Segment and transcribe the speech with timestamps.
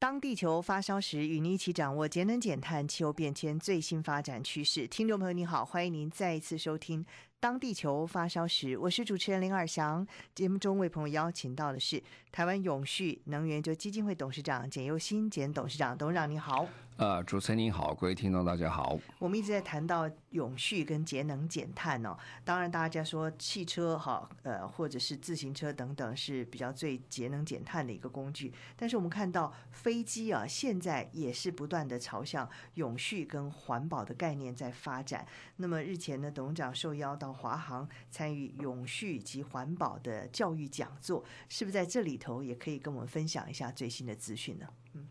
[0.00, 4.88] 当地球发烧时，与您一起掌握节能减碳、气候变迁最新发展趋势。
[4.88, 7.04] 听众朋友，你好，欢迎您再一次收听。
[7.40, 10.06] 当地球发烧时，我是主持人林尔祥。
[10.34, 16.68] 节目中为朋友邀请到的是台湾永续能源就基金会董事长简又新简董事长，董事长你好。
[16.98, 18.98] 呃，主持人您好，各位听众大家好。
[19.18, 22.14] 我们一直在谈到永续跟节能减碳哦。
[22.44, 28.52] 当然，大家说汽车哈，呃，或者是自行车等等是比较最节能减碳的一个工具。
[28.76, 35.26] 但是我们看到飞机啊，现在也是不断的朝向永续跟环保的概念在发展。
[35.56, 44.66] 那么日前呢，董事长受邀到华航参与永续及环保的教育讲座，是不是在这里头也可以跟我们分享一下最新的资讯呢？
[44.94, 45.08] 嗯，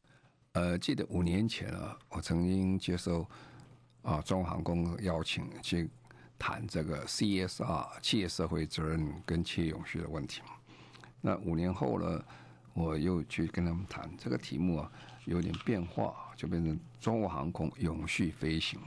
[0.53, 3.27] 呃，记得五年前啊，我曾经接受
[4.01, 5.89] 啊中航空邀请去
[6.37, 10.41] 谈这个 CSR 企业社会责任跟企业永续的问题。
[11.21, 12.23] 那五年后呢，
[12.73, 14.91] 我又去跟他们谈这个题目啊，
[15.25, 18.79] 有点变化，就变成中华航空永续飞行。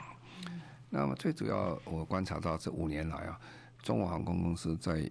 [0.95, 3.41] 那么最主要，我观察到这五年来啊，
[3.83, 5.11] 中国航空公司在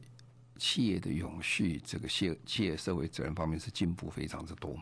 [0.56, 4.78] 企业的永续这个企企业社会责任方面是进步非常之多。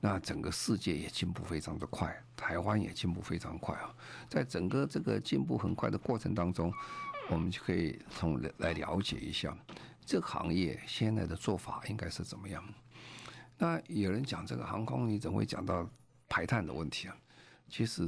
[0.00, 3.94] 那整个世界也进步非常的快，台湾也进步非常快啊。
[4.28, 6.72] 在整个这个进步很快的过程当中，
[7.30, 9.56] 我们就可以从来了解一下
[10.04, 12.60] 这个行业现在的做法应该是怎么样。
[13.56, 15.88] 那有人讲这个航空，你怎么会讲到
[16.28, 17.16] 排碳的问题啊？
[17.68, 18.02] 其实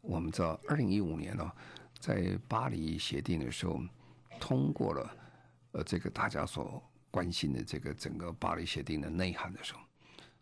[0.00, 1.52] 我们知道，二零一五年呢，
[2.00, 3.80] 在巴黎协定的时候，
[4.40, 5.16] 通过了
[5.72, 9.80] 呃这个大家所关心的这个整个巴黎协定的内涵的时候，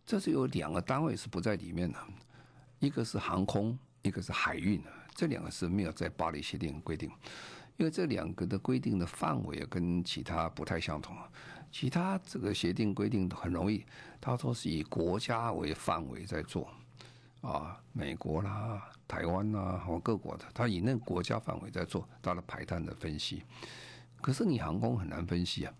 [0.06, 1.98] 这是有两个单位是不在里面的，
[2.78, 4.82] 一个是航空，一个是海运，
[5.14, 7.10] 这两个是没有在巴黎协定规定，
[7.76, 11.16] 因为这两个的规定的范围跟其他不太相同，
[11.70, 13.84] 其他这个协定规定很容易，
[14.20, 16.68] 它都是以国家为范围在做。
[17.44, 23.42] 啊，美国啦、台湾啦，或各国的，他以那个国家范围在做它的排碳的分析。
[24.22, 25.74] 可是你航空很难分析啊，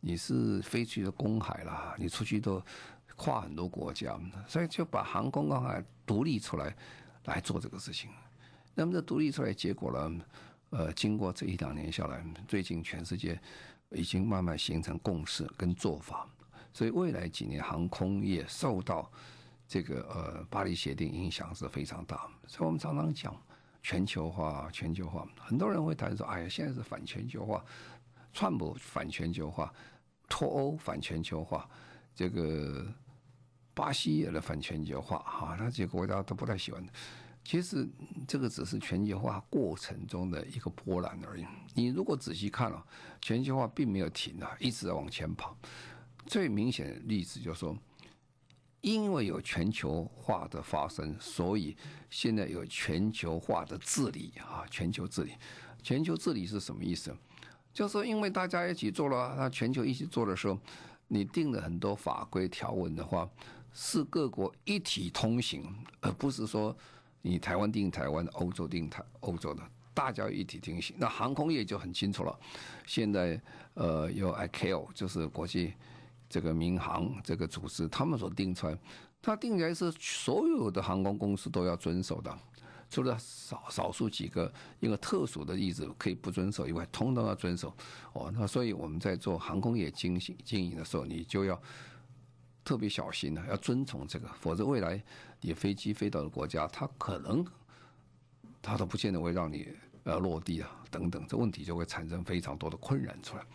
[0.00, 2.60] 你是飞去的公海啦，你出去都
[3.14, 6.74] 跨很多国家，所以就把航空公海独立出来
[7.26, 8.10] 来做这个事情。
[8.74, 10.20] 那么这独立出来结果呢？
[10.70, 13.40] 呃，经过这一两年下来，最近全世界
[13.90, 16.26] 已经慢慢形成共识跟做法，
[16.72, 19.08] 所以未来几年航空业受到。
[19.74, 23.36] 这个呃，巴黎协定影响是非常大，所以我们常常讲
[23.82, 25.26] 全球化，全球化。
[25.36, 27.60] 很多人会谈说，哎呀，现在是反全球化，
[28.32, 29.74] 川普反全球化，
[30.28, 31.68] 脱欧反全球化，
[32.14, 32.86] 这个
[33.74, 36.86] 巴西也来反全球化，哈，那这些国家都不太喜欢。
[37.42, 37.84] 其实
[38.28, 41.44] 这个只是全球化过程中的一个波澜而已。
[41.74, 42.86] 你如果仔细看了，
[43.20, 45.56] 全球化并没有停啊，一直在往前跑。
[46.26, 47.76] 最明显的例子就是说。
[48.84, 51.74] 因为有全球化的发生，所以
[52.10, 55.32] 现在有全球化的治理啊，全球治理。
[55.82, 57.10] 全球治理是什么意思？
[57.72, 60.58] 就是，因为大家一起做了，那全球一起做的时候，
[61.08, 63.26] 你定了很多法规条文的话，
[63.72, 66.76] 是各国一体通行，而不是说
[67.22, 69.62] 你台湾定台湾，欧洲定台欧洲的，
[69.94, 70.94] 大家一体通行。
[70.98, 72.38] 那航空业就很清楚了，
[72.86, 73.40] 现在
[73.72, 75.72] 呃有 ICAO 就是国际。
[76.34, 78.76] 这个民航这个组织，他们所定出来，
[79.22, 82.36] 他定出来是所有的航空公司都要遵守的，
[82.90, 87.72] 除了少少数几个一个特殊的例子可以不遵守以外，通通要遵守。
[88.14, 91.56] 哦，那所以我们在做航空业经营经营的时候，你就要
[92.64, 95.00] 特别小心了，要遵从这个，否则未来
[95.40, 97.46] 你飞机飞到的国家，它可能
[98.60, 99.68] 它都不见得会让你
[100.02, 103.46] 呃落地啊，等等，这问题就会产生非常多的困扰出来。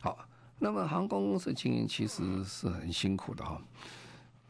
[0.00, 0.18] 好。
[0.64, 3.60] 那么航空公司经营其实是很辛苦的哈。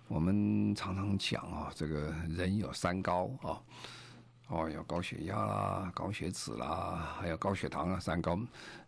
[0.06, 3.60] 我们常常讲啊，这个人有三高啊，
[4.46, 8.38] 哦，有高血压啦、高血脂啦，还有高血糖啊，三高，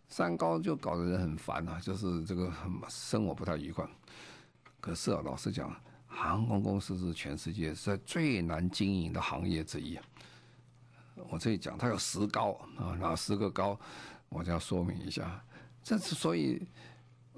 [0.07, 2.49] 三高就搞得人很烦啊，就是这个
[2.87, 3.85] 生活不太愉快。
[4.79, 5.75] 可是啊，老实讲，
[6.05, 9.99] 航空公司是全世界是最难经营的行业之一。
[11.29, 13.77] 我这里讲，它有十高啊，哪十个高？
[14.29, 15.43] 我就要说明一下。
[15.83, 16.65] 这是所以。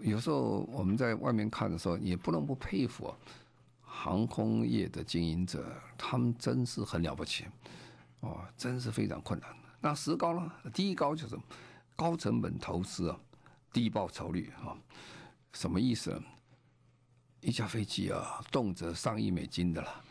[0.01, 3.13] 有时候我们在外面看的时候，也不能不佩服
[3.81, 5.65] 航空业的经营者，
[5.97, 7.45] 他们真是很了不起，
[8.21, 9.49] 哦，真是非常困难。
[9.81, 10.51] 那十高呢？
[10.73, 11.37] 第一高就是
[11.95, 13.19] 高成本投资啊，
[13.71, 14.77] 低报酬率啊，
[15.53, 16.21] 什么意思？
[17.41, 20.03] 一架飞机啊，动辄上亿美金的了，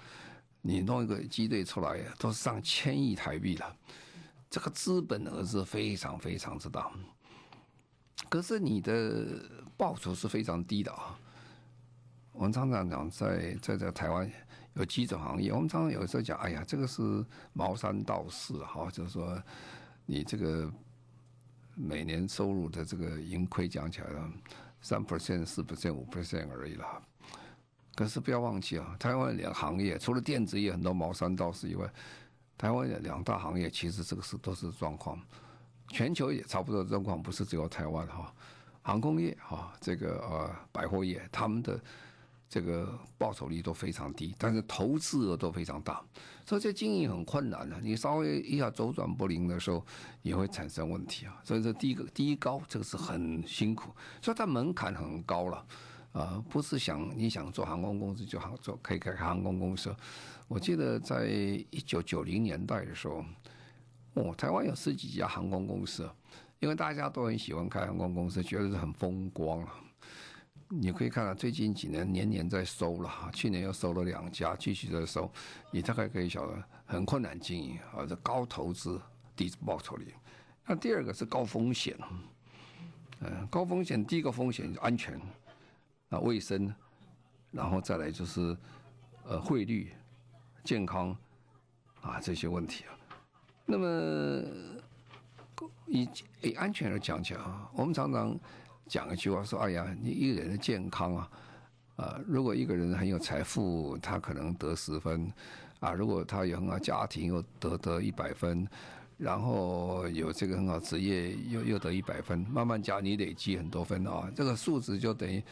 [0.62, 3.76] 你弄一个机队出来，都是上千亿台币了，
[4.48, 6.90] 这个资本额是非常非常之大。
[8.30, 9.38] 可是你的
[9.78, 11.18] 报酬是非常低的啊。
[12.32, 14.30] 我们常常讲，在在在台湾
[14.74, 19.42] 有几种行业，我们常常有时候讲，哎呀，这个是茅山道士哈，就是说
[20.04, 20.70] 你这个
[21.74, 24.30] 每年收入的这个盈亏讲起来了，
[24.80, 26.84] 三 percent、四 percent、五 percent 而已了。
[27.94, 31.88] 可是不要忘记啊，台湾两行业除了电子业很多茅山道士以外，
[32.56, 35.20] 台湾两大行业其实这个是都是状况，
[35.88, 38.32] 全球也差不多状况，不是只有台湾哈。
[38.88, 41.78] 航空业哈，这个呃百货业，他们的
[42.48, 46.02] 这个报酬率都非常低，但是投资额都非常大，
[46.46, 47.78] 所以这经营很困难的。
[47.82, 49.84] 你稍微一下周转不灵的时候，
[50.22, 51.38] 也会产生问题啊。
[51.44, 53.90] 所以说第一个第一高，这个是很辛苦，
[54.22, 55.66] 所以它门槛很高了。
[56.12, 59.94] 啊，不是想你想做航空公司就好做，可以开航空公司。
[60.48, 63.22] 我记得在一九九零年代的时候，
[64.14, 66.08] 哦，台湾有十几家航空公司，
[66.60, 69.74] 因为大家都很喜欢开航空公司，觉得是很风光啊。
[70.68, 75.30] 你可以看到最近几年年年在收了，去年又收了两家，继续在收。
[75.70, 79.00] 你大概可以晓得很困难经营啊，这高投资
[79.34, 80.12] 低报酬率。
[80.66, 81.96] 那第二个是高风险，
[83.20, 85.18] 嗯，高风险第一个风险是安全。
[86.10, 86.74] 啊，卫生，
[87.50, 88.56] 然后再来就是，
[89.24, 89.92] 呃，汇率、
[90.64, 91.14] 健康，
[92.00, 92.96] 啊这些问题啊。
[93.66, 94.42] 那么
[95.86, 96.08] 以
[96.42, 98.38] 以安全来讲讲啊，我们常常
[98.86, 101.30] 讲一句话说：哎呀，你一个人的健康啊，
[101.96, 105.32] 啊，如果一个人很有财富，他可能得十分，
[105.80, 108.66] 啊，如果他有很好家庭，又得得一百分，
[109.16, 115.42] 然后有这个很好职业，又又得一百分，慢慢加，你累积很多分啊，这个数值就等于。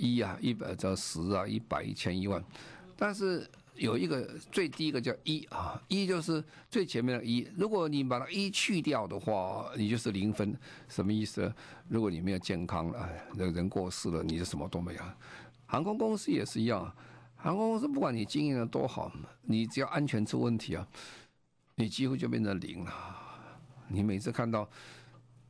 [0.00, 2.40] 一啊，一百到十啊，一百一千一万，
[2.96, 3.44] 但是
[3.78, 4.22] 有一个
[4.52, 7.48] 最低一个叫一啊，一就是最前面的一。
[7.56, 10.54] 如果你把它一去掉的话，你就是零分，
[10.88, 11.52] 什么意思？
[11.88, 15.00] 如果你没有健康了，人人过世了，你就什么都没有。
[15.66, 16.94] 航空公司也是一样，
[17.36, 19.10] 航空公司不管你经营的多好，
[19.42, 20.86] 你只要安全出问题啊，
[21.76, 22.92] 你几乎就变成零了。
[23.88, 24.68] 你每次看到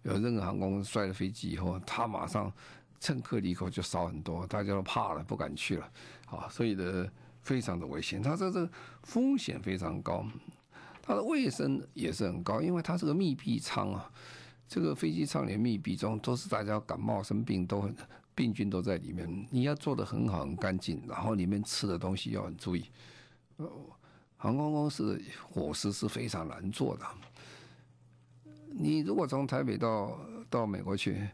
[0.02, 2.52] 有任何航空摔了飞机以后，他马上。
[3.00, 5.88] 乘客离口就少很多，大家都怕了，不敢去了，
[6.26, 7.08] 啊，所以呢，
[7.42, 8.22] 非常的危险。
[8.22, 8.68] 它这这
[9.02, 10.26] 风险非常高，
[11.02, 14.10] 它的卫生也是很高，因为它是个密闭舱啊，
[14.68, 17.94] 这个飞机舱里密闭中都是大家感冒生病都很
[18.34, 22.84] 病菌都在里面，你要做得很好很干净，然后里面吃的东西要很注意。
[24.36, 25.20] 航空公司
[25.50, 27.06] 伙食是非常难做的，
[28.70, 30.18] 你如果从台北到
[30.48, 31.28] 到美国去。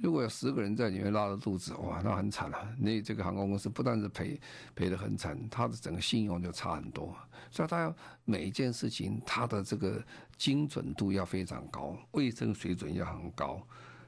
[0.00, 2.74] 如果有十个人在里面拉着肚子，哇，那很惨了。
[2.78, 4.40] 那这个航空公司不但是赔
[4.74, 7.16] 赔得很惨，它的整个信用就差很多。
[7.50, 7.92] 所以它要
[8.24, 10.00] 每一件事情，它的这个
[10.36, 13.60] 精准度要非常高，卫生水准要很高，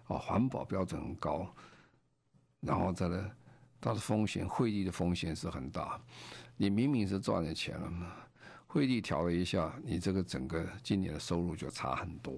[0.06, 1.52] 啊，环保标准很高。
[2.60, 3.28] 然后再来，
[3.80, 6.00] 它的风险，汇率的风险是很大。
[6.56, 8.12] 你明明是赚了钱了嘛，
[8.68, 12.32] 汇率调了一下，你这个整个今年的收入就差很多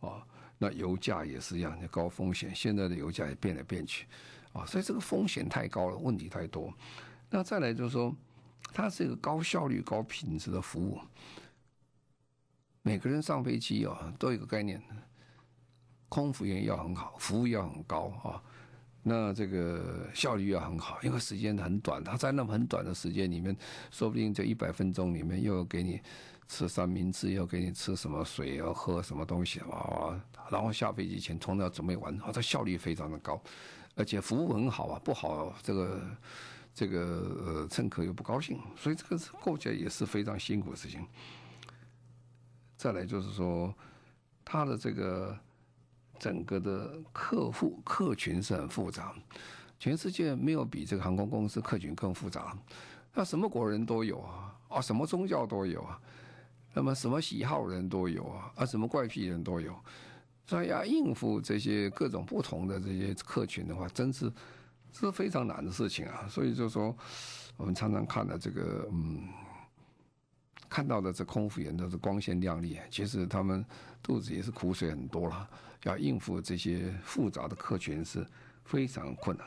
[0.00, 0.26] 了，啊。
[0.62, 2.54] 那油价也是一样，高风险。
[2.54, 4.06] 现在的油价也变来变去，
[4.52, 6.70] 啊，所以这个风险太高了，问题太多。
[7.30, 8.14] 那再来就是说，
[8.74, 11.00] 它是一个高效率、高品质的服务。
[12.82, 14.82] 每个人上飞机啊，都有一个概念，
[16.10, 18.42] 空服员要很好，服务要很高啊。
[19.02, 23.56] 那这个效率要很好，因为时间很短，他在那么很短的时间里面，
[23.90, 25.98] 说不定这一百分钟里面又要给你。
[26.50, 30.20] 吃三明治，要给你吃什么水，要喝什么东西啊？
[30.50, 33.40] 然后下飞机前通常要准备完，啊，这效率非常的高，
[33.94, 36.00] 而且服务很好啊，不好这个
[36.74, 36.98] 这个
[37.46, 41.06] 呃乘客又不高兴，所以这个构起来也是非常辛苦的事情。
[42.76, 43.72] 再来就是说，
[44.44, 45.38] 他的这个
[46.18, 49.14] 整个的客户客群是很复杂，
[49.78, 52.58] 全世界没有比这个航空公司客群更复杂，
[53.14, 56.00] 那什么国人都有啊，啊，什么宗教都有啊。
[56.72, 59.74] 那么什么喜好人都有啊，啊，什么怪癖人都有，
[60.46, 64.32] 所以要应付这些各种不同的这些客群的话，真是
[64.92, 66.26] 是非常难的事情啊。
[66.28, 66.96] 所以就说，
[67.56, 69.28] 我们常常看到这个，嗯，
[70.68, 73.64] 看到的这空服员都是光鲜亮丽，其实他们
[74.02, 75.48] 肚子也是苦水很多了，
[75.82, 78.24] 要应付这些复杂的客群是
[78.64, 79.46] 非常困难。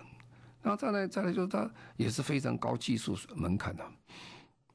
[0.62, 3.86] 然后再来再来就是它也是非常高技术门槛的。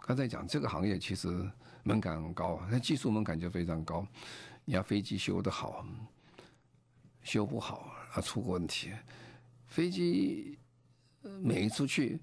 [0.07, 1.51] 刚才讲这个行业其实
[1.83, 4.07] 门槛很高，那技术门槛就非常高。
[4.65, 5.87] 你要飞机修得好，
[7.23, 8.91] 修不好啊出个问题。
[9.67, 10.59] 飞机
[11.43, 12.21] 每一出去，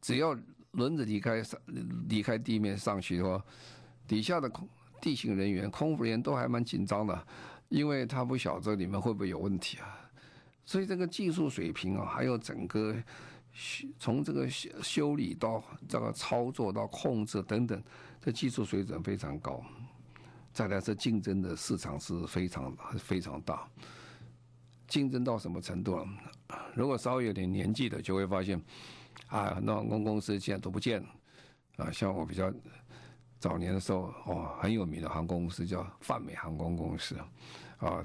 [0.00, 0.36] 只要
[0.72, 1.60] 轮子离开上
[2.08, 3.44] 离开地面上去的话，
[4.06, 4.68] 底下的空
[5.00, 7.26] 地形人员、空服人员都还蛮紧张的，
[7.68, 10.00] 因为他不晓得里面会不会有问题啊。
[10.64, 12.96] 所以这个技术水平啊，还有整个
[13.98, 17.82] 从这个修修理到这个操作到控制等等，
[18.24, 19.62] 这技术水准非常高。
[20.50, 23.68] 再来，这竞争的市场是非常非常大。
[24.88, 26.06] 竞争到什么程度了？
[26.74, 28.58] 如果稍微有点年纪的，就会发现，
[29.26, 31.08] 啊，很多航空公司现在都不见了。
[31.76, 32.50] 啊，像我比较
[33.38, 37.14] 早年的时候，哦，很有名的航空公司叫泛美航空公司，
[37.76, 38.02] 啊。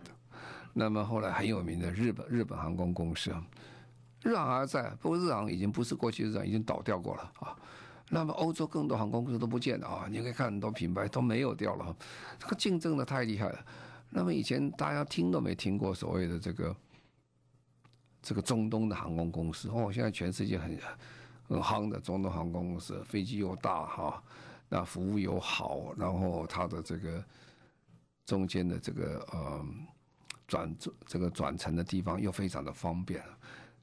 [0.73, 3.33] 那么后来很有名的日本日本航空公司，
[4.21, 7.55] 日航还在，不过日航已经不是过去日航，已经倒掉过了啊。
[8.09, 11.95] 那么欧洲更多航空公司都不见了啊，你可以看很多品牌都没有掉了，
[12.39, 13.65] 这个竞争的太厉害了。
[14.09, 16.75] 那么以前大家听都没听过所谓的这个
[18.21, 20.77] 这个中东的航空公司哦，现在全世界很
[21.47, 24.23] 很夯的中东航空公司，飞机又大哈，
[24.67, 27.23] 那服务又好，然后它的这个
[28.25, 29.65] 中间的这个呃。
[30.49, 30.75] 转
[31.05, 33.23] 这个转乘的地方又非常的方便，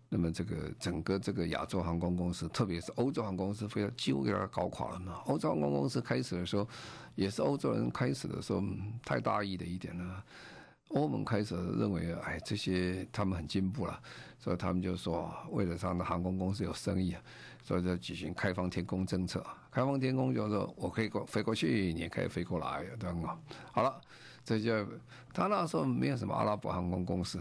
[0.09, 5.15] 那么这个整个这个亚洲航空公司，特别是欧洲航空公司，非要几乎给它搞垮了嘛。
[5.27, 6.69] 欧洲航空公司开始的时候，
[7.15, 8.63] 也是欧洲人开始的时候
[9.05, 10.25] 太大意的一点了。
[10.89, 14.01] 欧盟开始认为，哎，这些他们很进步了，
[14.39, 17.17] 所以他们就说，为了让航空公司有生意，
[17.63, 19.45] 所以就举行开放天空政策。
[19.71, 23.39] 开放天空就是说我可以过飞过去，你也可以飞过来，对吧？
[23.73, 24.01] 好了。
[24.45, 24.87] 这就
[25.35, 27.41] 他那时候没有什么阿拉伯航空公司，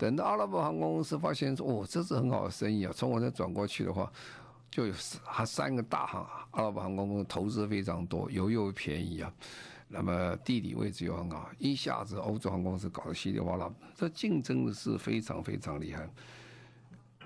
[0.00, 4.10] 等到阿拉伯航空公司发现说，哦，这是很好的生意啊，从我这转过去的话，
[4.70, 9.30] 就有还三个大航阿拉伯航空公司投资非常多，油又便宜啊，
[9.88, 16.08] 那么地理位置又很好，一下子欧洲航空公司搞得稀里哗啦，这竞争是非常非常厉害。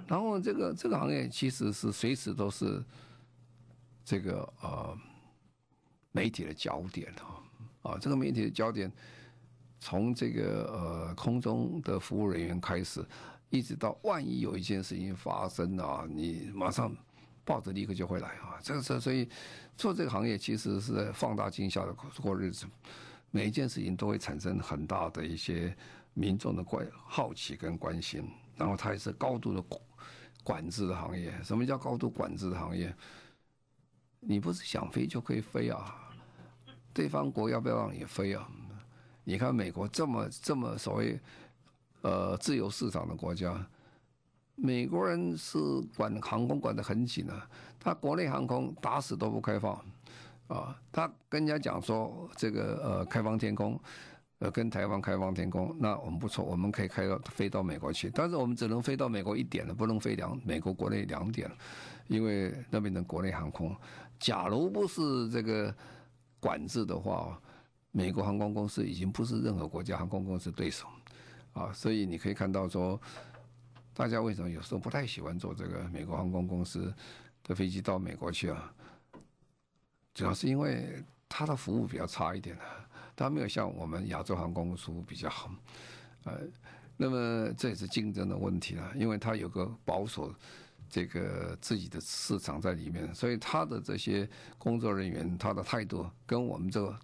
[0.09, 2.83] 然后这个这个行业其实是随时都是
[4.05, 4.99] 这个呃
[6.11, 7.39] 媒体的焦点啊。
[7.85, 8.91] 啊，这个媒体的焦点，
[9.85, 13.05] 从这个呃空中的服务人员开始，
[13.51, 16.91] 一直到万一有一件事情发生啊，你马上
[17.45, 18.57] 抱着立刻就会来啊。
[18.63, 19.29] 这个，所以
[19.77, 22.65] 做这个行业其实是在放大镜下的过日子，
[23.31, 25.77] 每一件事情都会产生很大的一些
[26.15, 28.27] 民众的关好奇跟关心。
[28.57, 29.63] 然后它也是高度的
[30.43, 31.31] 管制的行业。
[31.43, 32.91] 什么叫高度管制的行业？
[34.19, 35.95] 你不是想飞就可以飞啊？
[36.95, 38.49] 对方国要不要让你飞啊？
[39.25, 41.19] 你看美国这么这么所谓
[42.03, 43.67] 呃自由市场的国家，
[44.55, 45.59] 美国人是
[45.97, 47.43] 管航空管得很紧的，
[47.81, 49.75] 他国内航空打死都不开放
[50.47, 50.79] 啊。
[50.93, 53.81] 他跟人家讲说这个呃开放天空，
[54.41, 61.51] 呃跟台湾开放天空，那我们不错，我们可以开到飞到美国去，但是我们只能飞到美国一点了，不能飞两美国国内两点，
[62.09, 63.75] 因为那边的国内航空，
[64.21, 65.75] 假如不是这个。
[66.41, 67.41] 管制的话，
[67.97, 70.89] 美国航空公司已经不是任何国家航空公司对手，
[71.53, 73.01] 啊，所以你可以看到说，
[73.95, 76.93] 大家为什么有时候不太喜欢坐这个美国航空公司
[77.45, 78.75] 的飞机到美国去啊？
[80.13, 82.85] 主要是因为它的服务比较差一点啊，
[83.15, 85.49] 它没有像我们亚洲航空公司比较好，
[86.25, 86.41] 呃，
[86.97, 90.35] 那么这也是竞争的问题了，因为它有个保守。
[90.87, 96.97] 这个自己的市场在里面，所以他的这些工作人员，他的态度跟我们这个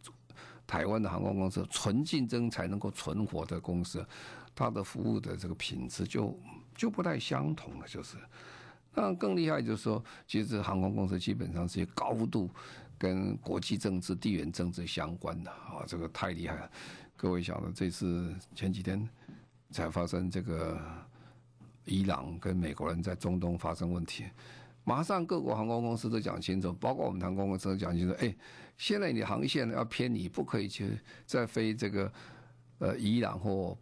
[0.70, 4.06] 台湾的航空公司纯竞争才能够存活的公司，
[4.54, 6.38] 它的服务的这个品质就
[6.76, 7.88] 就不太相同了。
[7.88, 8.16] 就是，
[8.94, 12.48] 那更厉害就是说，其实航空公司基本上是高度
[12.96, 16.70] 跟国际政治、地缘政治相关的啊，这个太厉害了。
[17.16, 19.08] 各位晓得，这次前几天
[19.72, 20.80] 才发生这个。
[21.86, 24.24] 伊朗跟美国人在中东发生问题，
[24.90, 28.14] 马上各国航空公司都讲清楚，包括我们航空公司都讲清楚。
[28.18, 28.34] 哎，
[28.76, 32.12] 现在你航线要偏离，不可以去再飞这个
[32.80, 33.78] 呃伊朗或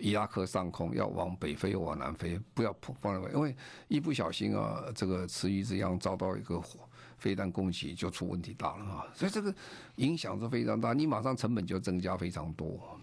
[0.00, 3.54] 伊拉克上空，要往北飞，往南飞，不要碰放那边，因为
[3.86, 6.80] 一不小心啊，这个池鱼之殃遭到一个火
[7.18, 9.06] 飞弹攻击，就出问题大了啊！
[9.14, 9.54] 所以这个
[9.96, 12.98] 影响是非常大，你马上成本就增加非常多。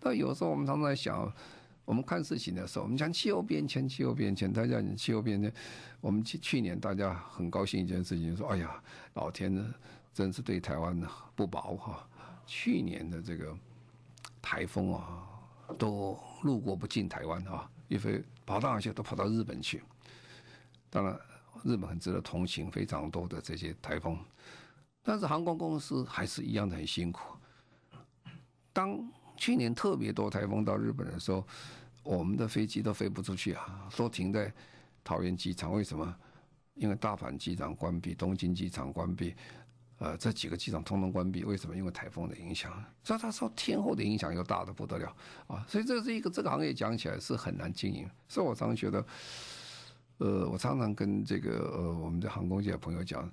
[0.00, 1.30] 那有时候我们常常在想。
[1.84, 5.52] 我们看事情的时候，我们讲气候变迁，气候变迁，大家讲气候变迁。
[6.00, 8.82] 我们去去年大家很高兴一件事情，说：“哎呀，
[9.14, 9.74] 老天呢，
[10.14, 11.00] 真是对台湾
[11.34, 12.08] 不薄哈！
[12.46, 13.56] 去年的这个
[14.40, 15.28] 台风啊，
[15.78, 19.82] 都路过不进台湾啊，一飞跑到哪去都跑到日本去。
[20.88, 21.20] 当然，
[21.64, 24.18] 日本很值得同情，非常多的这些台风，
[25.02, 27.36] 但是航空公司还是一样的很辛苦。
[28.72, 28.98] 当
[29.42, 31.44] 去年特别多台风到日本的时候，
[32.04, 34.54] 我们的飞机都飞不出去啊，都停在
[35.02, 35.72] 桃园机场。
[35.72, 36.14] 为什么？
[36.74, 39.34] 因为大阪机场关闭，东京机场关闭，
[39.98, 41.42] 呃，这几个机场通通关闭。
[41.42, 41.74] 为什么？
[41.74, 42.72] 因为台风的影响。
[43.02, 45.12] 所以他说天后的影响又大的不得了
[45.48, 45.66] 啊！
[45.68, 48.08] 所以这是一个这个行业讲起来是很难经营。
[48.28, 49.04] 所以我常常觉得。
[50.18, 53.28] 呃，我常常跟这个呃我们的航空界的朋友讲，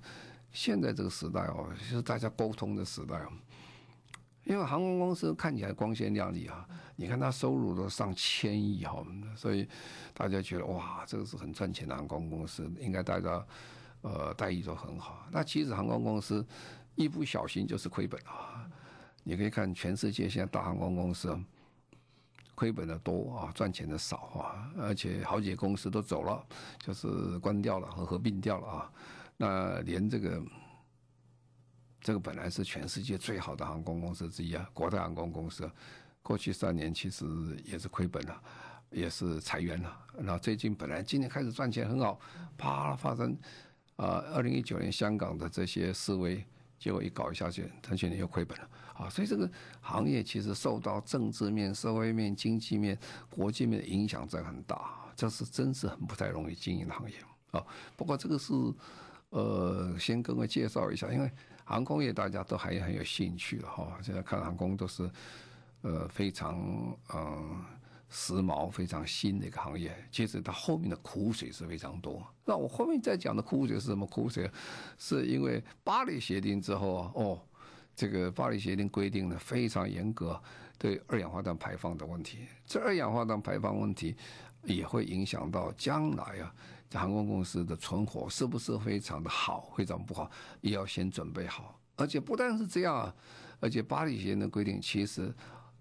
[0.50, 3.30] 现在这个时代哦，就是大家沟通的时代哦。
[4.44, 6.66] 因为航空公司看起来光鲜亮丽啊，
[6.96, 9.04] 你看它收入都上千亿哈，
[9.36, 9.68] 所以
[10.14, 13.46] 大家觉得哇，这个是很赚钱的航空公司，应该大家
[14.02, 15.26] 呃待遇都很好。
[15.30, 16.44] 那其实航空公司
[16.94, 18.68] 一不小心就是亏本啊。
[19.22, 21.38] 你可以看全世界现在大航空公司。
[22.56, 26.44] 亏本的多啊，赚钱的少啊，而且好几个公司都走了，
[26.78, 28.92] 就是关掉了和合并掉了啊。
[29.38, 30.42] 那连这个
[32.00, 35.70] 这个本来是全世界最好的航空公司之一啊，国泰航空公司，
[36.22, 37.24] 过去三年其实
[37.64, 38.42] 也是亏本了，
[38.90, 39.96] 也是裁员了。
[40.18, 42.18] 然后最近本来今年开始赚钱很好，
[42.56, 43.36] 啪发生
[43.96, 46.44] 啊，二零一九年香港的这些示威。
[46.78, 49.06] 结果一搞下去，他去年又亏本了啊！
[49.10, 49.46] 所以这个
[49.82, 57.16] 行业其实受到政治面、社会面、经济面、国际面的影响在很大，这是真是很不太容易经营的行业
[57.50, 57.62] 啊。
[57.98, 58.54] 不过这个是
[59.28, 61.30] 呃，先跟各位介绍一下，因为
[61.70, 63.96] 航空业大家都还很有兴趣的哈。
[64.02, 65.10] 现在看航空都是
[65.82, 66.58] 呃非常
[67.14, 67.64] 嗯。
[68.12, 72.20] 时髦非常新的一个行业，其实它后面的苦水是非常多。
[72.44, 74.50] 那我后面再讲的苦水是什么苦水？
[74.98, 77.40] 是因为巴黎协定之后啊，哦，
[77.94, 80.42] 这个巴黎协定规定的非常严格，
[80.76, 82.38] 对二氧化碳排放的问题。
[82.66, 84.16] 这二氧化碳排放问题
[84.64, 86.52] 也会影响到将来啊，
[86.92, 90.30] 航空公司的存活是不是非常的好，非常不好，
[90.60, 91.78] 也要先准备好。
[91.96, 93.14] 而且不但是这样啊，
[93.60, 95.34] 而且巴黎协定的规定其实。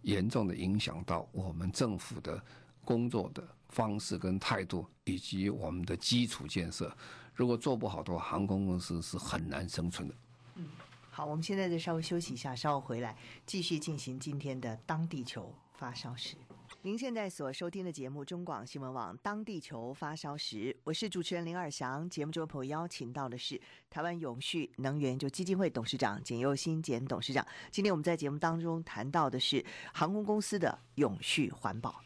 [0.03, 2.41] 严重的影响到我们政府的
[2.85, 6.89] 工作的方式跟态度，以及我们的基础建设。
[7.35, 10.15] 如果做不好的话，航空公司是很难生存的。
[10.55, 10.69] 嗯，
[11.11, 13.13] 好，我们现在再稍微休息一下，稍后回来
[13.45, 16.37] 继续进行今天的当地球发烧时。
[16.81, 22.09] 您现在所收听的节目中广新闻网《当地球发烧时》，我是主持人林尔祥。
[22.09, 27.45] 节目中朋友邀请到的是台湾永续能源就基金会董事长简又新简董事长。
[27.69, 29.63] 今天我们在节目当中谈到的是
[29.93, 32.01] 航空公司的永续环保。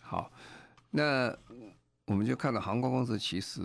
[0.00, 0.30] 好，
[0.90, 1.36] 那
[2.06, 3.60] 我们就看到航空公司其实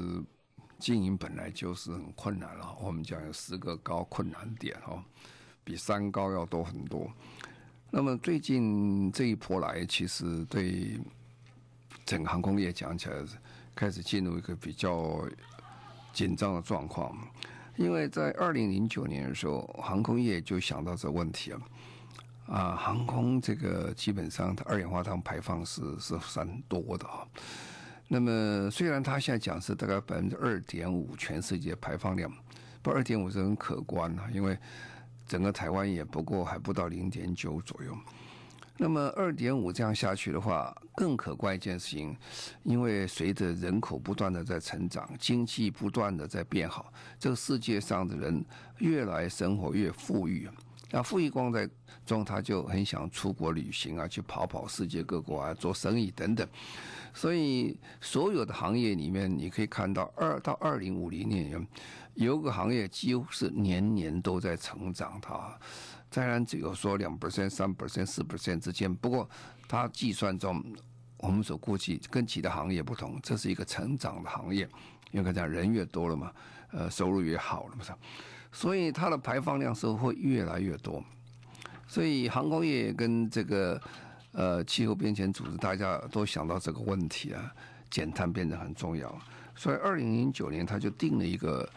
[0.80, 2.76] 经营本来就是很困难了。
[2.82, 5.04] 我们讲有十个高困难点哦，
[5.64, 7.14] 比三高要多很多。
[7.98, 11.00] 那么最近这一波来，其实对
[12.06, 13.16] 整个航空业讲起来，
[13.74, 15.26] 开始进入一个比较
[16.12, 17.18] 紧张的状况。
[17.78, 21.62] 因为在二零零九年的时候，航空业就想到这问题了。
[22.48, 27.26] 啊，航空这个基本上它二氧化碳排放是是算多的啊。
[28.10, 32.30] 那么虽然它现在讲是大概百分之二点五全世界排放量，
[32.82, 34.60] 不二点五是很可观啊，因为。
[35.28, 37.98] 整个台湾也不过还不到零点九左右，
[38.78, 42.16] 那么二点五这样下去的话，更可贵一件事情，
[42.64, 48.46] 因为随着人口不断的在成长，经济不断的在变好，这个世界上的人
[48.78, 50.48] 越来生活越富裕，
[50.92, 51.68] 那富裕光在
[52.06, 56.48] 中，他就很想出国旅行啊，去跑跑世界各国啊，做生意等等。
[57.14, 61.66] 所以所有的行业里面，你可以看到二到二零五零年。
[62.15, 65.58] 有个行业几乎是年年都在成长，它
[66.10, 68.93] 当然只有说两 percent、三 percent、四 percent 之间。
[68.93, 69.30] 不过
[69.67, 70.63] 它计算中，
[71.17, 74.65] 我们所估计跟其他行业不同，这是一个成长的行业，
[75.12, 76.32] 因为讲人越多了嘛，
[76.71, 77.84] 呃，收入越好了嘛，
[78.49, 81.04] 所以它的排放量是会越来越多。
[81.86, 83.82] 所以航空业跟这个
[84.32, 87.54] 呃气候变迁组织，大家都想到这个问题啊，
[87.89, 89.13] 减碳变得很重要。
[89.54, 91.69] 所以二零零九年他就定了一个。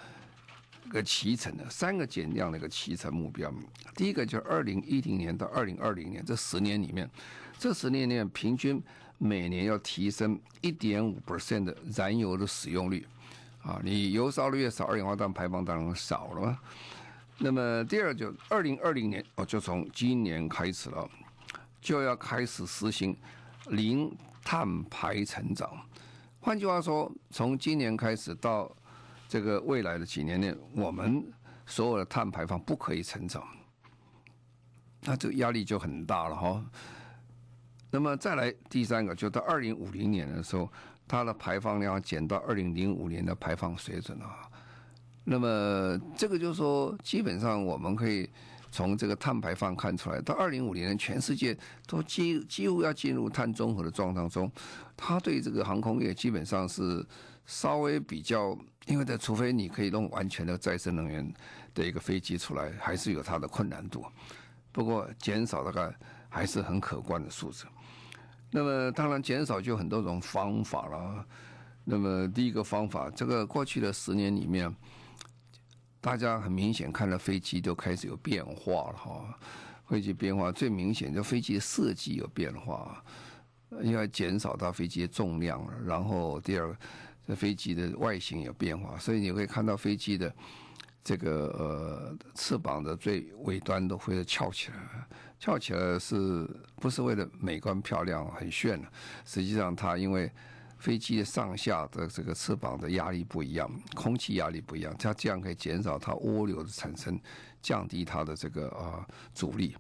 [0.88, 3.53] 个期程的三个减量的一个期程目标，
[3.94, 7.09] 第一个就是二零一零年到二零二零年这十年里面，
[7.59, 8.83] 这十年里面平均
[9.18, 13.07] 每年要提升一点五 percent 的燃油的使用率，
[13.62, 16.59] 啊，你油烧的越少，二氧化碳排放当然少了嘛。
[17.38, 21.09] 那么第二就二零二零年哦，就从今年开始了，
[21.81, 23.16] 就要开始实行
[23.68, 25.70] 零碳排成长。
[26.40, 28.74] 换句话说，从今年开始到
[29.29, 31.23] 这个未来的几年内，我们
[31.67, 33.47] 所有的碳排放不可以成长，
[35.03, 36.64] 那这个压力就很大了哈。
[37.91, 40.71] 那么再来第三个，就到二零五零年的时候，
[41.07, 44.49] 它的排放量减到二零零五年的排放水准啊。
[45.25, 48.29] 那么这个就是说，基本上我们可以
[48.71, 51.55] 从这个碳排放看出来，到二零五零年，全世界
[51.87, 54.51] 都几几乎要进入碳中和的状态中，
[54.97, 57.05] 它对这个航空业基本上是
[57.45, 58.57] 稍微比较，
[58.88, 61.33] 因为的除非你可以弄完全的再生能源
[61.74, 64.05] 的一个飞机出来，还是有它的困难度。
[64.72, 65.94] 不过减少大概
[66.29, 67.66] 还是很可观的数字。
[68.51, 71.27] 那么当然减少就很多种方法了。
[71.85, 74.74] 那么第一个方法，这个过去的十年里面，
[76.01, 79.38] 大家很明显看到飞机都开始有变化了哈。
[79.87, 83.03] 飞机变化最明显，就飞机的设计有变化，
[83.83, 85.66] 因为减少到飞机的重量。
[85.85, 86.79] 然后第二个，
[87.29, 90.35] 这飞机的外形有变化，所以你会看到飞机的
[91.05, 94.77] 这个呃翅膀的最尾端都会翘起来。
[95.38, 98.88] 翘起来是不是为了美观漂亮很炫呢？
[99.27, 100.33] 实际上，它因为
[100.79, 107.21] 飞机的上下的这个翅膀的压力不一样，空气压力不一样，它这样可以减少它涡流的产生，
[107.61, 109.77] 降低它的这个啊阻力。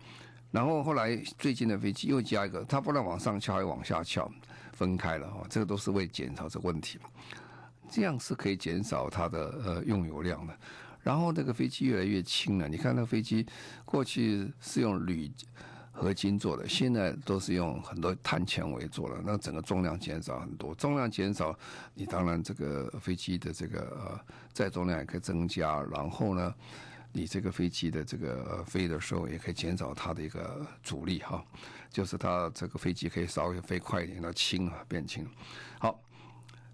[0.50, 4.30] 然后后来最近的飞机又加一个，它不能往上翘，还往下翘，
[4.78, 7.00] 分开了哈，这个都是为减少这个问题。
[7.90, 10.56] 这样是可以减少它的呃用油量的。
[11.02, 13.44] 然后那个飞机越来越轻了，你看那个飞机
[13.84, 15.28] 过去是用铝
[15.90, 20.72] 合金做的，现在都是用很多碳纤维做的，那整个重量减少很多。
[20.76, 21.58] 重量减少，
[21.94, 24.20] 你当然这个飞机的这个呃
[24.52, 26.54] 载重量也可以增加，然后呢，
[27.12, 31.44] 你这个飞机的这个飞的时候也可以减少它的一个阻力哈，
[31.90, 35.26] 就是它这个飞机可以稍微飞快一点，它轻啊变轻，
[35.78, 36.00] 好。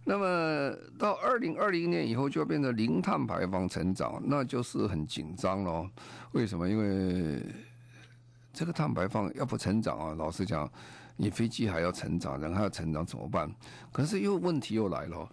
[0.06, 5.88] 那么到二零二零年以后就要变成零碳排放成长，那就是很紧张喽。
[6.32, 6.68] 为什么？
[6.68, 7.42] 因为
[8.52, 10.70] 这个碳排放要不成长啊，老实讲，
[11.16, 13.50] 你飞机还要成长，人还要成长怎么办？
[13.90, 15.26] 可是又问题又来了，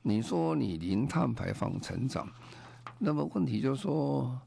[0.00, 2.26] 你说你零碳排放成长，
[2.98, 4.40] 那么问题就是说，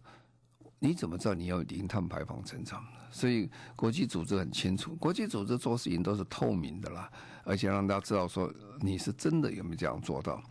[0.79, 2.83] 你怎么知道你要零碳排放成长？
[3.09, 7.09] 所以国际组织很清楚，国际组织做事情都是透明的啦。
[7.43, 10.43] 而且让大家知道说你是真的有没有这样做到，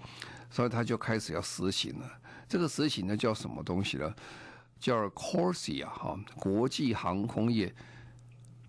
[0.49, 2.11] 所以他就开始要实行了。
[2.49, 4.15] 这个实行呢叫什么东西呢？
[4.79, 7.75] 叫 CORSIA 哈，国际航空业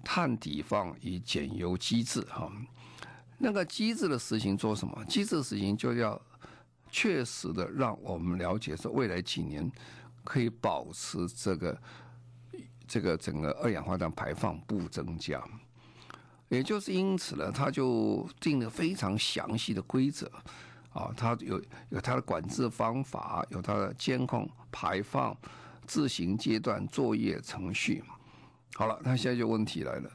[0.03, 2.51] 碳抵放与减油机制哈。
[3.37, 5.05] 那个机制的实行做什么？
[5.05, 6.21] 机制的实行就要
[6.97, 9.71] 确实的让我们了解说未来几年
[10.23, 11.81] 可以保持这个
[12.87, 15.39] 这个整个二氧化碳排放不增加。
[16.49, 20.25] 也就是因此呢，他就定了非常详细的规则，
[20.91, 25.37] 啊，他有有他的管制方法，有他的监控排放、
[25.85, 28.03] 自行阶段作业程序。
[28.73, 30.09] 好了，那现在就问题来了，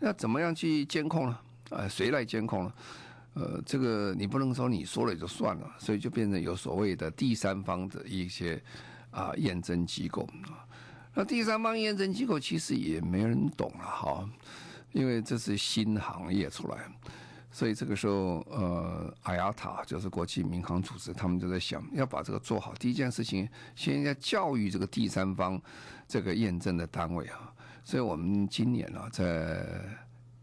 [0.00, 1.38] 那怎么样去监控呢？
[1.68, 2.72] 啊，谁来监控呢？
[3.34, 8.62] 呃，这个你不能说你说了也就算了，所以就变成有所谓的第三方的一些
[9.10, 10.66] 啊验证机构啊。
[11.14, 14.28] 那第三方验证机构其实也没人懂了，哈。
[14.92, 16.76] 因为这是新行业出来，
[17.50, 22.74] 所以这个时候，呃，IATA 就是国际民航组织，他们就在想要把这个做好。
[22.74, 25.58] 第一件事情，先要教育这个第三方
[26.06, 27.50] 这个验证的单位啊。
[27.82, 29.66] 所以我们今年呢、啊，在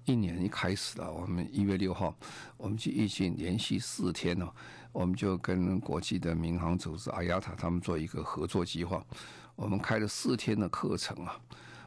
[0.10, 2.16] 一年一开始了，我们一月六号，
[2.58, 4.50] 我们去疫情连续四天呢、
[4.92, 9.06] 我们就跟国际的民航组织阿亚塔他们做一个合作计划，
[9.56, 11.40] 我们开了四天的课程啊。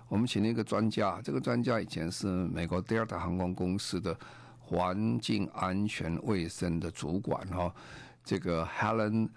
[0.06, 4.16] 我们请了一个专家，这个专家以前是美国 Delta 航空公司的
[4.60, 7.74] 环境安全卫生的主管哈，
[8.24, 9.30] 这个 Helen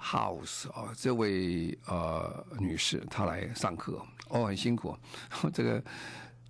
[0.00, 4.00] House 啊，这位呃女士她来上课
[4.30, 4.96] 哦，很辛苦，
[5.52, 5.84] 这个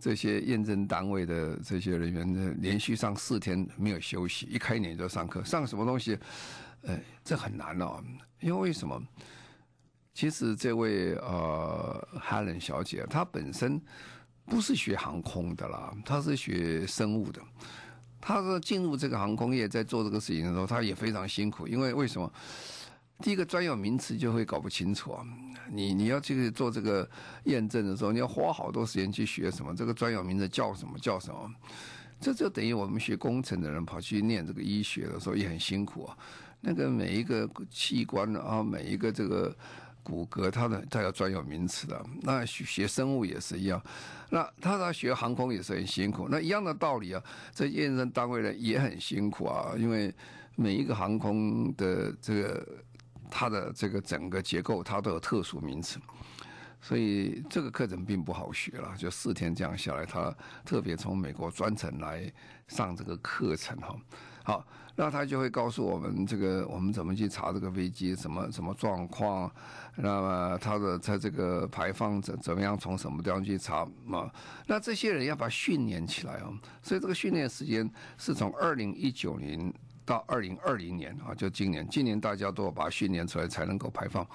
[0.00, 6.18] 这些验证单位的这些人员连续上四天没有休息，一开年就上课，上什么东西？
[6.82, 8.02] 呃，这很难哦，
[8.40, 9.00] 因为为什么？
[10.14, 13.80] 其实这位呃，Helen 小姐，她本身
[14.46, 17.40] 不是学航空的啦，她是学生物的。
[18.20, 21.68] 她是进入这个航空业，在做这个事情的时候，她也非常辛苦。
[21.68, 22.32] 因为为什么？
[23.22, 25.24] 第一个专有名词就会搞不清楚啊。
[25.70, 27.08] 你你要去做这个
[27.44, 31.54] 验证的时候，你要花好多时间去学什么这个专有名词叫什么叫什么。
[32.20, 36.16] 这就等于我们学工程的人跑去念这个医学的时候也很辛苦啊。
[36.60, 39.56] 那个每一个器官啊，每一个这个。
[40.02, 42.02] 骨骼，它的它有专有名词的。
[42.22, 43.80] 那学生物也是一样，
[44.30, 46.26] 那他在学航空也是很辛苦。
[46.28, 47.22] 那一样的道理啊，
[47.54, 50.12] 这验证单位呢也很辛苦啊，因为
[50.56, 52.66] 每一个航空的这个
[53.30, 55.98] 它的这个整个结构，它都有特殊名词，
[56.80, 58.94] 所以这个课程并不好学了。
[58.98, 62.30] 就四天这样下来，他特别从美国专程来
[62.68, 63.96] 上这个课程哈。
[64.42, 64.66] 好，
[64.96, 69.52] 那他就会告诉我们这个我们怎么去查这个飞机什么什么状况，
[69.96, 74.30] 那么它的它这个排放怎怎么样，从什么地方去查嘛？
[74.66, 79.72] 那这些人要把训练起来哦，所以这个训练时间是从二零一九年
[80.10, 84.26] 到二零二零年啊，就今年，今年大家都要把它训练出来才能够排放。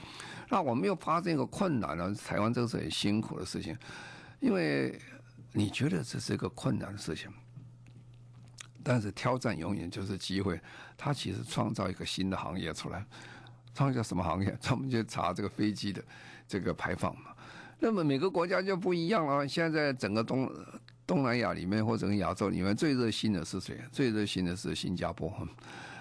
[0.47, 3.77] 那我们又发生一个困难呢，台湾这个是很辛苦的事情，
[4.39, 4.97] 因为
[5.51, 7.29] 你觉得这是一个困难的事情。
[8.81, 10.57] 但是挑战永远就是机会，
[10.95, 13.05] 它其实创造一个新的行业出来，
[13.73, 14.55] 创造什么行业？
[14.63, 16.01] 他们就查这个飞机的
[16.47, 17.35] 这个排放嘛。
[17.79, 19.45] 那么每个国家就不一样了。
[19.45, 20.49] 现在整个东
[21.07, 23.79] 东南亚里面或者亚洲里面最热心的是谁？
[23.91, 25.31] 最热心的是新加坡，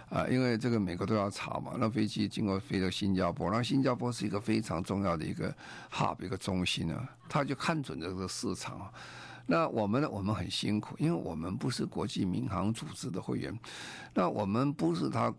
[0.09, 1.73] 啊，因为这个美国都要查嘛。
[1.79, 5.55] 那飞机经过飞到新加坡，那新加坡是一个非常重要的一个
[5.93, 8.91] hub 一个中心啊，他就看准这个市场。
[9.47, 10.09] 那我们呢？
[10.09, 13.55] 我们很辛苦，因为我们不是国际民航组织的会员，
[14.15, 15.31] 那我们不是他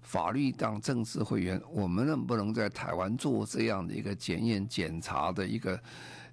[0.00, 5.78] 法律当政治会员，我们能不能在台湾做这样的一个检验检查的一个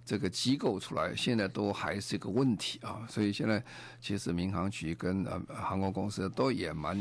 [0.05, 1.15] 这个机构出来？
[1.15, 3.05] 现在都还是一个问题啊！
[3.09, 3.63] 所以现在
[3.99, 6.97] 其实民航局跟呃航空公司都也蛮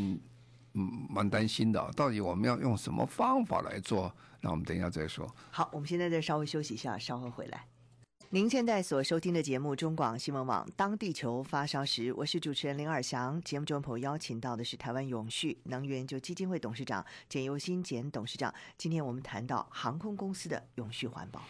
[0.75, 4.15] 嗯蛮担心的，到底我们要用什么方法来做？
[4.41, 5.27] 那我们等一下再说。
[5.51, 7.67] 好，我们现在再稍微休息一下，稍后回来。
[8.33, 13.43] 您现在所收听的节目《中广新闻网》，当地球发烧时，我是主持人林尔祥。
[13.43, 18.55] 节目中朋友邀请到的是台湾永续能源研究基金会董事长简尤新简董事长。
[18.79, 21.43] 今天我们谈到航空公司的永续环保。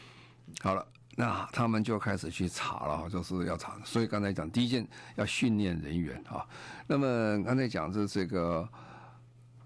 [0.61, 3.77] 好了，那他们就开始去查了，就是要查。
[3.85, 6.47] 所以刚才讲第一件要训练人员啊。
[6.87, 8.69] 那么刚才讲是这个，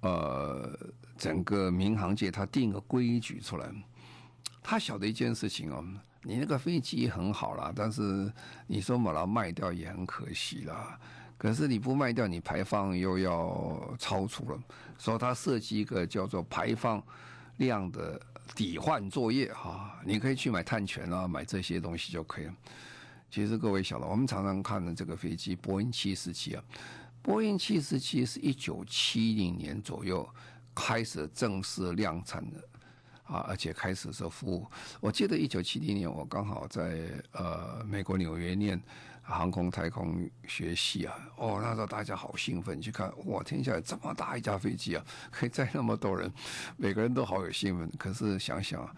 [0.01, 0.79] 呃，
[1.17, 3.71] 整个民航界他定个规矩出来，
[4.63, 5.85] 他晓得一件事情哦。
[6.27, 8.33] 你那个飞机很好啦，但是
[8.67, 10.99] 你说把它卖掉也很可惜啦。
[11.37, 14.59] 可是你不卖掉，你排放又要超出了，
[14.97, 17.03] 所以他设计一个叫做排放
[17.59, 18.19] 量的
[18.55, 19.99] 抵换作业哈。
[20.05, 22.55] 你可以去买碳权啊，买这些东西就可以了。
[23.31, 26.63] 其实各位晓得，我们常常看的这个飞机波音七四七啊，
[27.23, 30.29] 波音七四七是一九七零年左右
[30.75, 32.63] 开始正式量产的。
[33.25, 34.67] 啊，而且开始做服务。
[35.01, 38.79] 我记得一九七零年，我刚好在呃美国纽约念
[39.25, 41.15] 航空太空学系啊。
[41.37, 46.31] 哦，那时候大家好兴奋，去看哇，天下有这么大一架飞机啊， 可以载那么多人，
[46.77, 47.91] 每个人都好有兴奋。
[47.99, 48.89] 可是想想，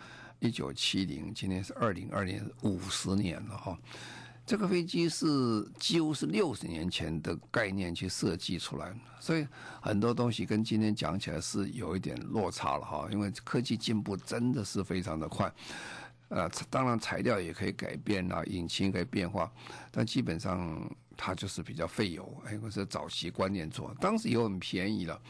[0.40, 3.78] 一九七零，今年是二零二零，五十年了哈。
[4.44, 9.44] 这个飞机是几乎是六十年前的概念去设计出来，所以
[9.80, 13.08] 很多东西跟今天讲起来是有一点落差了哈。
[13.10, 15.52] 因为科技进步真的是非常的快，
[16.28, 19.50] 呃，当然材料也可以改变啊，引擎可以变化，
[19.90, 22.42] 但基本上它就是比较费油。
[22.44, 25.20] 哎，我是早期观念做，当时油很便宜了，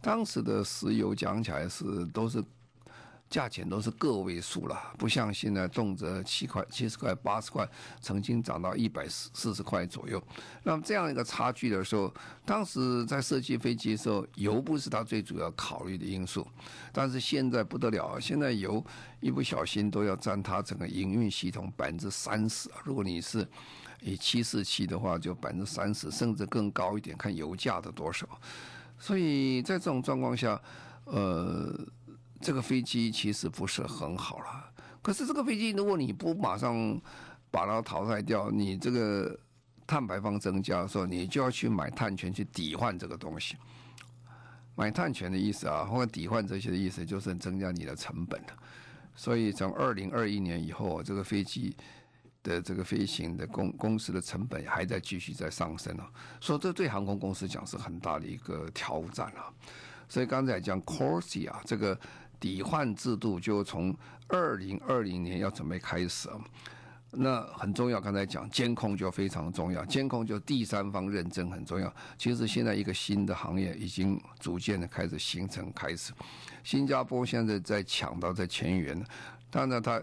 [0.00, 2.44] 当时的石油讲起来是都是。
[3.30, 7.66] 价钱都是个位数了，不像现在动辄七块、七十块、八十块，
[8.00, 10.20] 曾经涨到一百四四十块左右。
[10.64, 12.12] 那么这样一个差距的时候，
[12.44, 16.44] 当时在设计飞机的时候，油不是它最主要考虑的因素。
[16.92, 18.84] 但是现在不得了，现在油
[19.20, 22.68] 一不小心都要占它整个营运系统百分之三十。
[22.82, 23.46] 如果你是
[24.00, 28.26] 以七四七的话，就百分之三十，甚至更高一点，看油价的多少。
[28.98, 30.60] 所以在这种状况下，
[31.04, 31.72] 呃。
[32.40, 34.72] 这个飞机其实不是很好了，
[35.02, 36.98] 可是这个飞机如果你不马上
[37.50, 39.38] 把它淘汰掉，你这个
[39.86, 43.56] 碳排放增加的时候，你就要去买碳权去抵换这个东西。
[44.74, 48.42] 买碳权的意思啊，或者抵换这些的意思，就是增加你的成本。
[49.14, 51.76] 所以从二零二一年以后，这个飞机
[52.42, 59.52] 的这个飞行的公公司的成本还在继续在上升啊，所以这对航空公司讲是很大的一个挑战啊。
[60.08, 62.00] 所以刚才讲 c o r s i 啊，这个。
[62.40, 63.94] 抵换制度就从
[64.28, 66.28] 二零二零年要准备开始，
[67.10, 68.00] 那很重要。
[68.00, 71.92] 刚才讲监控就非常重要，监控就第三方认证很重要。
[72.16, 76.12] 其实现在一个新的行业已经逐渐的开始形成，开始。
[76.64, 79.04] 新加坡现在在抢到在前沿，
[79.50, 80.02] 当然他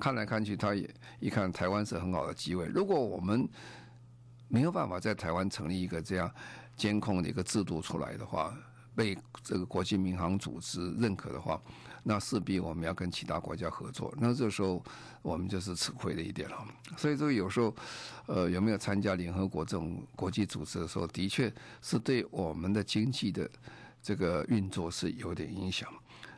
[0.00, 0.88] 看来看去，他也
[1.20, 2.66] 一看台湾是很好的机会。
[2.66, 3.48] 如果我们
[4.48, 6.30] 没有办法在台湾成立一个这样
[6.76, 8.52] 监控的一个制度出来的话，
[8.98, 11.62] 被这个国际民航组织认可的话，
[12.02, 14.12] 那势必我们要跟其他国家合作。
[14.18, 14.82] 那这时候
[15.22, 16.66] 我们就是吃亏的一点了。
[16.96, 17.72] 所以说有时候，
[18.26, 23.48] 呃，有没有参加联合国这种国际组织的时候，的确是对我们的经济的
[24.02, 25.88] 这个运作是有点影响。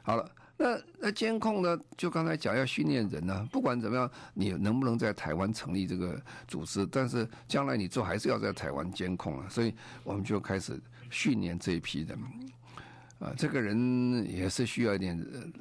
[0.03, 1.79] 好了，那那监控呢？
[1.97, 6.87] 就刚才讲要训练人呢，不管怎么样，你能不能在台湾成立这个组织？
[6.93, 9.49] 但是将来你做还是要在台湾监控啊。
[9.49, 10.79] 所以我们就开始。
[11.11, 12.19] 训练这一批人。
[13.19, 15.15] 啊，这个人也是需要一点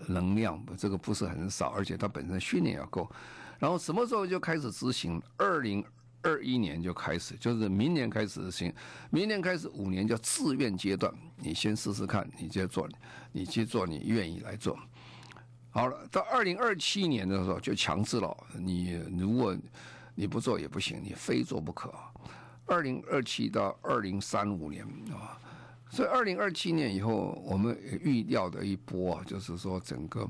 [0.07, 3.11] 能量，这个不是很少，而且他本身训练要够。
[3.59, 5.21] 然后什么时候就开始执行？
[5.35, 5.83] 二零
[6.21, 8.73] 二一年就开始，就是明年开始执行，
[9.09, 12.87] 明年开始五年叫自愿阶段，你先试试看，你就做，
[13.33, 14.79] 你去做，你愿意来做。
[15.69, 19.53] 好了，到二零二七年的时候就强制了，你如果
[20.15, 21.93] 你不做也不行，你非做不可。
[22.69, 25.37] 二零二七到二零三五年啊。
[25.91, 30.29] 所以，二零二七年以后，我们预料的一波啊，就是说整个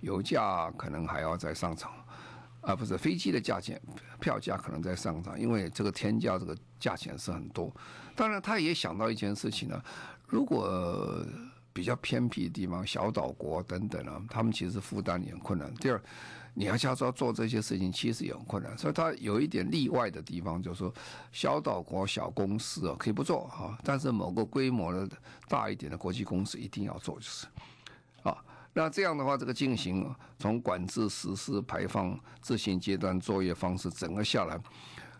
[0.00, 1.92] 油价可能还要再上涨，
[2.62, 3.78] 而不是飞机的价钱、
[4.18, 7.70] 票价可能在上涨，因为这个天价这个价钱是很多。
[8.14, 9.82] 当然，他也想到一件事情呢，
[10.26, 11.22] 如果
[11.74, 15.74] 比较偏僻的地方、小岛国等等啊，他们其实负担也很困难。
[15.74, 16.02] 第二。
[16.58, 20.90] 你要叫他做这些事情，其实也很困难，所以他有一点例外的地方，就是说
[21.30, 25.06] 小岛国小公司啊可以不做啊，但是某个规模的
[25.48, 27.46] 大一点的国际公司一定要做，就是
[28.22, 28.42] 啊。
[28.72, 34.58] 那这样的话，这个进行从管制、实施、排放、执行阶段作业方式，整个下来，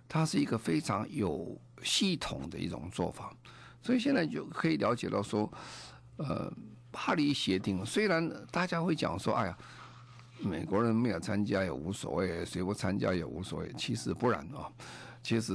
[0.09, 3.31] 它是一个非常有系统的一种做法。
[3.83, 5.53] 所以现在就可以了解到说，
[6.16, 6.51] 呃，
[6.90, 9.59] 巴黎协定虽然大家会讲说，哎呀。
[10.40, 13.72] 美国人没有参加也无所谓，谁不参加也无所谓。
[13.77, 14.70] 其实不然啊，
[15.22, 15.53] 其实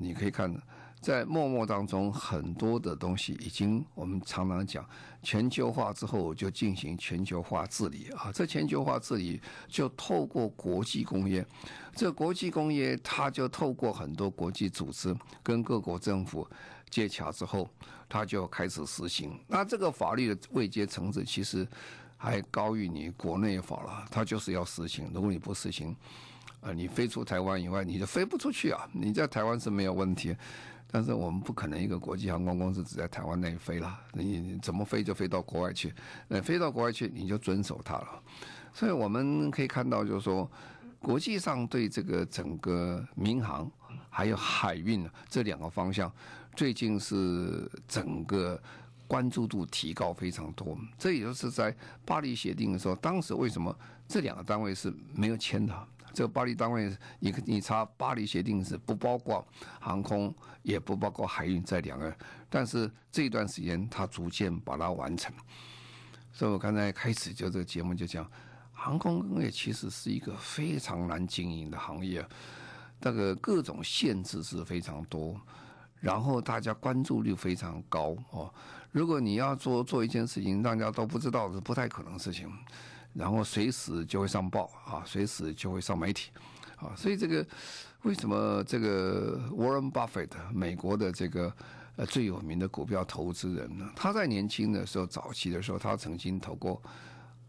[0.00, 0.52] 你可以看，
[1.00, 4.84] 在默默当中，很多的东西已经我们常常讲，
[5.22, 8.32] 全球化之后就进行全球化治理啊。
[8.32, 11.46] 这全球化治理就透过国际公约，
[11.94, 16.46] 这国际公约它就透过很多国际组织跟各国政府
[16.90, 17.70] 接洽之后，
[18.08, 19.38] 它就开始实行。
[19.46, 21.66] 那这个法律的位阶层次其实。
[22.16, 25.10] 还高于你国内法了，它就是要实行。
[25.12, 25.94] 如果你不实行，
[26.60, 28.88] 呃，你飞出台湾以外，你就飞不出去啊。
[28.92, 30.34] 你在台湾是没有问题，
[30.90, 34.00] 但是我们不可能一个国际航空公司只在台湾内飞了。
[34.12, 35.92] 你怎么飞就飞到国外去？
[36.26, 38.22] 那飞到国外去，你就遵守它了。
[38.72, 40.50] 所以我们可以看到，就是说，
[40.98, 43.70] 国际上对这个整个民航
[44.08, 46.10] 还有海运这两个方向，
[46.56, 48.60] 最近是整个。
[49.06, 53.76] 关注度提高非常多，这也就是在巴黎协定的时候，当时为什么
[54.08, 55.88] 这两个单位是没有签的？
[56.12, 59.46] 这个巴黎单位，你你查巴黎协定是不包括
[59.78, 62.16] 航空，也不包括海运在两个，
[62.48, 65.30] 但是这一段时间它逐渐把它完成。
[66.32, 68.26] 所以我刚才开始就这个节目就讲，
[68.72, 72.26] 航空工业其实是一个非常难经营的行业，
[73.00, 75.38] 那个各种限制是非常多，
[76.00, 78.52] 然后大家关注率非常高哦。
[78.92, 82.50] 如果你要做做一件事情，大家都不知道是不太可能的事情，
[83.12, 86.30] 然后随时就会上报啊，随时就会上媒体
[86.76, 87.46] 啊，所以这个
[88.02, 91.52] 为什么这个 Warren Buffett 美国的这个
[91.96, 93.90] 呃最有名的股票投资人呢？
[93.94, 96.80] 他在年轻的时候，早期的时候，他曾经投过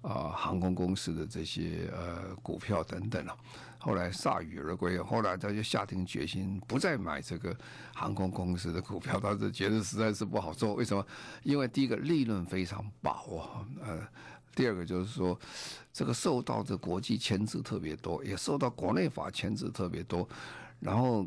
[0.02, 3.38] 啊航空公司的这些呃股票等等了。
[3.80, 7.56] 后来铩羽而归，后来他就下定决心不再买这个
[7.94, 10.74] 航空公司的股票，他是觉得实在是不好做。
[10.74, 11.06] 为什么？
[11.44, 14.08] 因为第一个利润非常薄啊，呃，
[14.56, 15.40] 第二个就是说
[15.94, 20.28] 这个受到的国际牵制特别多，也受到国内法牵制特别多，
[20.80, 21.26] 然后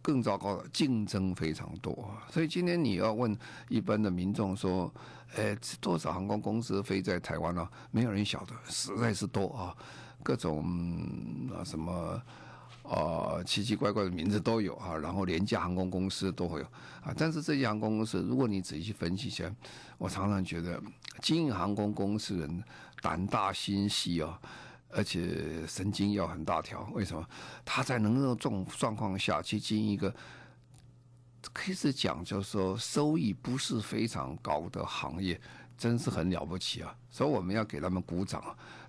[0.00, 2.08] 更糟糕的竞争非常多。
[2.30, 3.36] 所以今天你要问
[3.68, 4.90] 一般的民众说，
[5.34, 7.68] 哎，多少航空公司飞在台湾呢？
[7.90, 9.76] 没有人晓得，实在是多啊。
[10.22, 10.64] 各种
[11.54, 12.22] 啊什么
[12.82, 16.66] 啊奇奇怪怪的名字都有啊，然后廉价航空公司都会有
[17.02, 17.14] 啊。
[17.16, 19.52] 但是这些航空公司，如果你仔细分析一下，
[19.98, 20.82] 我常常觉得
[21.20, 22.64] 经营航空公司人
[23.00, 24.40] 胆大心细啊，
[24.90, 26.88] 而且神经要很大条。
[26.92, 27.24] 为什么？
[27.64, 30.14] 他在能够这种状况下去经营一个，
[31.52, 35.40] 可以是讲就是说收益不是非常高的行业，
[35.78, 36.94] 真是很了不起啊！
[37.10, 38.42] 所以我们要给他们鼓掌。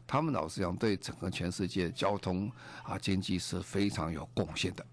[0.08, 2.50] 他们老实讲，对整个全世界交通
[2.84, 4.86] 啊经济是非常有贡献的。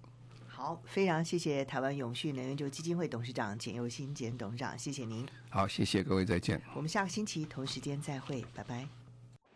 [0.49, 5.27] 好，非常谢谢台湾永续能源基金会董事长简又新简董事长，谢谢您。
[5.51, 6.61] 好，谢谢各位，再见。
[6.75, 9.04] 我们下个星期同时间再会，拜拜。